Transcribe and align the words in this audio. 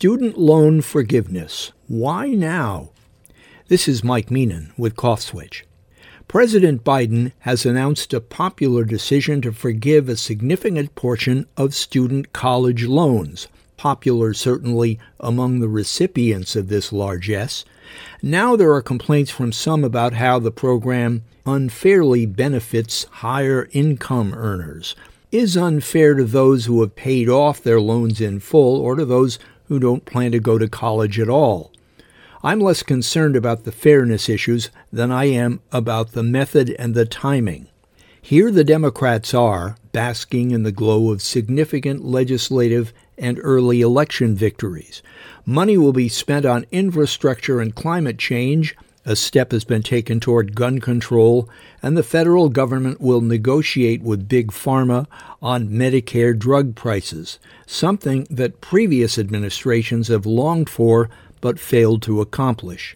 Student 0.00 0.38
loan 0.38 0.80
forgiveness. 0.80 1.72
Why 1.88 2.28
now? 2.28 2.90
This 3.66 3.88
is 3.88 4.04
Mike 4.04 4.28
Meenan 4.28 4.70
with 4.78 4.94
CoffSwitch. 4.94 5.62
President 6.28 6.84
Biden 6.84 7.32
has 7.40 7.66
announced 7.66 8.14
a 8.14 8.20
popular 8.20 8.84
decision 8.84 9.42
to 9.42 9.50
forgive 9.50 10.08
a 10.08 10.16
significant 10.16 10.94
portion 10.94 11.48
of 11.56 11.74
student 11.74 12.32
college 12.32 12.84
loans, 12.84 13.48
popular 13.76 14.34
certainly 14.34 15.00
among 15.18 15.58
the 15.58 15.68
recipients 15.68 16.54
of 16.54 16.68
this 16.68 16.92
largesse. 16.92 17.64
Now 18.22 18.54
there 18.54 18.72
are 18.74 18.82
complaints 18.82 19.32
from 19.32 19.50
some 19.50 19.82
about 19.82 20.12
how 20.12 20.38
the 20.38 20.52
program 20.52 21.24
unfairly 21.44 22.24
benefits 22.24 23.02
higher 23.10 23.68
income 23.72 24.32
earners, 24.32 24.94
is 25.32 25.56
unfair 25.56 26.14
to 26.14 26.24
those 26.24 26.66
who 26.66 26.82
have 26.82 26.94
paid 26.94 27.28
off 27.28 27.60
their 27.60 27.80
loans 27.80 28.20
in 28.20 28.38
full 28.38 28.80
or 28.80 28.94
to 28.94 29.04
those 29.04 29.40
who 29.68 29.78
don't 29.78 30.04
plan 30.04 30.32
to 30.32 30.40
go 30.40 30.58
to 30.58 30.68
college 30.68 31.20
at 31.20 31.28
all. 31.28 31.72
I'm 32.42 32.60
less 32.60 32.82
concerned 32.82 33.36
about 33.36 33.64
the 33.64 33.72
fairness 33.72 34.28
issues 34.28 34.70
than 34.92 35.10
I 35.10 35.24
am 35.24 35.60
about 35.72 36.12
the 36.12 36.22
method 36.22 36.74
and 36.78 36.94
the 36.94 37.04
timing. 37.06 37.68
Here 38.20 38.50
the 38.50 38.64
Democrats 38.64 39.32
are, 39.34 39.76
basking 39.92 40.50
in 40.50 40.62
the 40.62 40.72
glow 40.72 41.10
of 41.10 41.22
significant 41.22 42.04
legislative 42.04 42.92
and 43.16 43.40
early 43.42 43.80
election 43.80 44.34
victories. 44.34 45.02
Money 45.44 45.76
will 45.76 45.92
be 45.92 46.08
spent 46.08 46.44
on 46.44 46.66
infrastructure 46.70 47.60
and 47.60 47.74
climate 47.74 48.18
change. 48.18 48.76
A 49.08 49.16
step 49.16 49.52
has 49.52 49.64
been 49.64 49.82
taken 49.82 50.20
toward 50.20 50.54
gun 50.54 50.80
control, 50.80 51.48
and 51.82 51.96
the 51.96 52.02
federal 52.02 52.50
government 52.50 53.00
will 53.00 53.22
negotiate 53.22 54.02
with 54.02 54.28
Big 54.28 54.48
Pharma 54.48 55.06
on 55.40 55.70
Medicare 55.70 56.38
drug 56.38 56.74
prices, 56.74 57.38
something 57.66 58.26
that 58.28 58.60
previous 58.60 59.18
administrations 59.18 60.08
have 60.08 60.26
longed 60.26 60.68
for 60.68 61.08
but 61.40 61.58
failed 61.58 62.02
to 62.02 62.20
accomplish. 62.20 62.94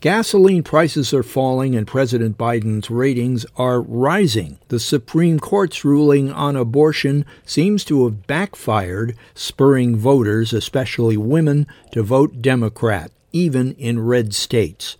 Gasoline 0.00 0.64
prices 0.64 1.14
are 1.14 1.22
falling 1.22 1.76
and 1.76 1.86
President 1.86 2.36
Biden's 2.36 2.90
ratings 2.90 3.46
are 3.56 3.80
rising. 3.80 4.58
The 4.66 4.80
Supreme 4.80 5.38
Court's 5.38 5.84
ruling 5.84 6.32
on 6.32 6.56
abortion 6.56 7.24
seems 7.46 7.84
to 7.84 8.02
have 8.02 8.26
backfired, 8.26 9.14
spurring 9.36 9.94
voters, 9.94 10.52
especially 10.52 11.16
women, 11.16 11.68
to 11.92 12.02
vote 12.02 12.42
Democrat, 12.42 13.12
even 13.30 13.74
in 13.74 14.00
red 14.00 14.34
states. 14.34 14.96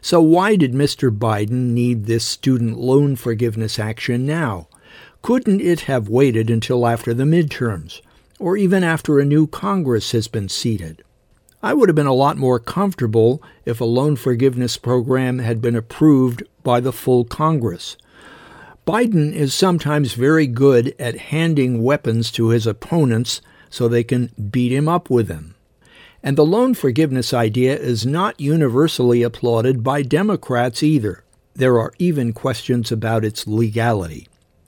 So, 0.00 0.20
why 0.20 0.56
did 0.56 0.72
Mr. 0.72 1.10
Biden 1.16 1.72
need 1.72 2.06
this 2.06 2.24
student 2.24 2.78
loan 2.78 3.16
forgiveness 3.16 3.78
action 3.78 4.26
now? 4.26 4.68
Couldn't 5.22 5.60
it 5.60 5.82
have 5.82 6.08
waited 6.08 6.50
until 6.50 6.86
after 6.86 7.14
the 7.14 7.24
midterms, 7.24 8.00
or 8.38 8.56
even 8.56 8.84
after 8.84 9.18
a 9.18 9.24
new 9.24 9.46
Congress 9.46 10.12
has 10.12 10.28
been 10.28 10.48
seated? 10.48 11.02
I 11.62 11.72
would 11.72 11.88
have 11.88 11.96
been 11.96 12.06
a 12.06 12.12
lot 12.12 12.36
more 12.36 12.60
comfortable 12.60 13.42
if 13.64 13.80
a 13.80 13.86
loan 13.86 14.16
forgiveness 14.16 14.76
program 14.76 15.38
had 15.38 15.62
been 15.62 15.74
approved 15.74 16.42
by 16.62 16.80
the 16.80 16.92
full 16.92 17.24
Congress. 17.24 17.96
Biden 18.86 19.32
is 19.32 19.54
sometimes 19.54 20.12
very 20.12 20.46
good 20.46 20.94
at 20.98 21.16
handing 21.32 21.82
weapons 21.82 22.30
to 22.32 22.50
his 22.50 22.66
opponents 22.66 23.40
so 23.70 23.88
they 23.88 24.04
can 24.04 24.30
beat 24.50 24.72
him 24.72 24.88
up 24.88 25.08
with 25.08 25.26
them. 25.26 25.53
And 26.24 26.36
the 26.36 26.44
loan 26.44 26.74
forgiveness 26.74 27.32
idea 27.32 27.78
is 27.78 28.04
not 28.04 28.40
universally 28.40 29.22
applauded 29.22 29.84
by 29.84 30.02
Democrats 30.02 30.82
either. 30.82 31.22
There 31.54 31.78
are 31.78 31.92
even 32.00 32.32
questions 32.32 32.90
about 32.90 33.24
its 33.24 33.46
legality. 33.46 34.26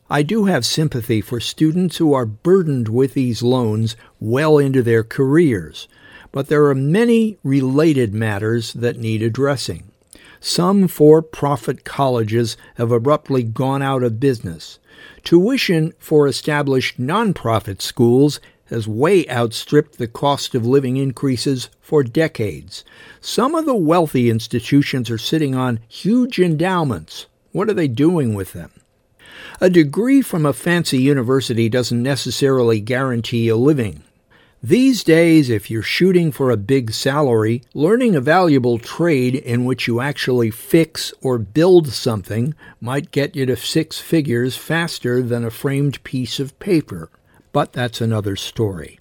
I 0.09 0.23
do 0.23 0.45
have 0.45 0.65
sympathy 0.65 1.21
for 1.21 1.41
students 1.41 1.97
who 1.97 2.13
are 2.13 2.27
burdened 2.27 2.89
with 2.89 3.15
these 3.15 3.43
loans 3.43 3.97
well 4.21 4.59
into 4.59 4.85
their 4.85 5.03
careers 5.03 5.89
but 6.37 6.49
there 6.49 6.67
are 6.67 6.75
many 6.75 7.39
related 7.43 8.13
matters 8.13 8.75
that 8.75 8.99
need 8.99 9.23
addressing. 9.23 9.91
Some 10.39 10.87
for 10.87 11.23
profit 11.23 11.83
colleges 11.83 12.59
have 12.75 12.93
abruptly 12.93 13.43
gone 13.43 13.81
out 13.81 14.03
of 14.03 14.21
business. 14.21 14.79
Tuition 15.25 15.95
for 15.99 16.27
established 16.27 17.01
nonprofit 17.01 17.81
schools 17.81 18.39
has 18.67 18.89
way 18.89 19.29
outstripped 19.29 19.99
the 19.99 20.09
cost 20.09 20.55
of 20.55 20.67
living 20.67 20.97
increases 20.97 21.69
for 21.81 22.03
decades. 22.03 22.85
Some 23.21 23.55
of 23.55 23.65
the 23.65 23.75
wealthy 23.75 24.29
institutions 24.29 25.11
are 25.11 25.19
sitting 25.19 25.55
on 25.55 25.81
huge 25.89 26.39
endowments. 26.39 27.27
What 27.53 27.69
are 27.69 27.75
they 27.75 27.89
doing 27.89 28.35
with 28.35 28.53
them? 28.53 28.71
A 29.61 29.71
degree 29.71 30.23
from 30.23 30.45
a 30.45 30.53
fancy 30.53 30.99
university 30.99 31.69
doesn't 31.69 32.03
necessarily 32.03 32.81
guarantee 32.81 33.49
a 33.49 33.57
living. 33.57 34.03
These 34.63 35.05
days, 35.05 35.49
if 35.49 35.71
you're 35.71 35.83
shooting 35.83 36.33
for 36.33 36.51
a 36.51 36.57
big 36.57 36.91
salary, 36.91 37.63
learning 37.73 38.17
a 38.17 38.21
valuable 38.21 38.79
trade 38.79 39.35
in 39.35 39.65
which 39.65 39.87
you 39.87 40.01
actually 40.01 40.51
fix 40.51 41.13
or 41.21 41.39
build 41.39 41.89
something 41.89 42.55
might 42.81 43.13
get 43.13 43.37
you 43.37 43.47
to 43.47 43.57
six 43.57 44.01
figures 44.01 44.57
faster 44.57 45.23
than 45.23 45.45
a 45.45 45.51
framed 45.51 46.03
piece 46.03 46.41
of 46.41 46.59
paper. 46.59 47.11
But 47.57 47.73
that's 47.73 48.03
another 48.03 48.37
story. 48.37 49.01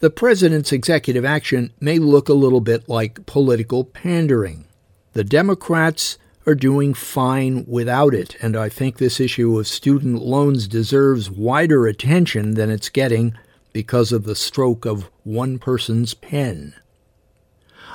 The 0.00 0.10
president's 0.10 0.70
executive 0.70 1.24
action 1.24 1.72
may 1.80 1.98
look 1.98 2.28
a 2.28 2.34
little 2.34 2.60
bit 2.60 2.90
like 2.90 3.24
political 3.24 3.84
pandering. 3.84 4.66
The 5.14 5.24
Democrats 5.24 6.18
are 6.44 6.54
doing 6.54 6.92
fine 6.92 7.64
without 7.66 8.12
it, 8.12 8.36
and 8.42 8.54
I 8.54 8.68
think 8.68 8.98
this 8.98 9.18
issue 9.18 9.58
of 9.58 9.66
student 9.66 10.20
loans 10.20 10.68
deserves 10.68 11.30
wider 11.30 11.86
attention 11.86 12.52
than 12.52 12.68
it's 12.68 12.90
getting 12.90 13.32
because 13.72 14.12
of 14.12 14.24
the 14.24 14.36
stroke 14.36 14.84
of 14.84 15.08
one 15.22 15.58
person's 15.58 16.12
pen. 16.12 16.74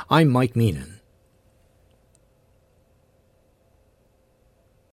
I'm 0.10 0.30
Mike 0.30 0.56
Meenan. 0.56 0.99